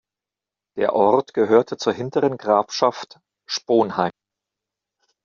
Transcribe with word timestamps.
Der 0.77 0.93
Ort 0.93 1.35
gehörte 1.35 1.77
zur 1.77 1.93
Hinteren 1.93 2.35
Grafschaft 2.35 3.19
Sponheim. 3.45 4.09